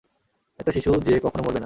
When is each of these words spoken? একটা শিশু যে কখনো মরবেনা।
একটা 0.59 0.71
শিশু 0.71 0.89
যে 1.01 1.13
কখনো 1.23 1.41
মরবেনা। 1.43 1.59